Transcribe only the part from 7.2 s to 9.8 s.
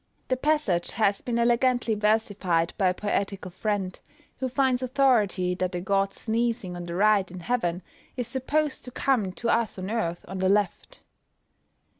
in heaven, is supposed to come to us